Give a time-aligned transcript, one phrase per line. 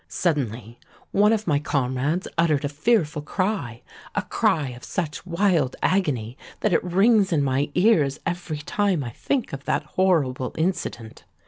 [0.07, 0.79] Suddenly
[1.11, 6.83] one of my comrades uttered a fearful cry—a cry of such wild agony that it
[6.83, 11.23] rings in my ears every time I think of that horrible incident.